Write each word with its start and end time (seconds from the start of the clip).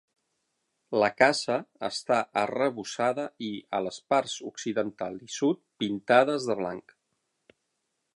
La 1.01 1.09
casa 1.17 1.57
està 1.87 2.17
arrebossada 2.45 3.25
i, 3.47 3.51
a 3.79 3.81
les 3.89 3.99
parts 4.13 4.39
occidental 4.53 5.21
i 5.27 5.29
sud, 5.37 5.61
pintades 5.85 6.49
de 6.51 6.57
blanc. 6.63 6.97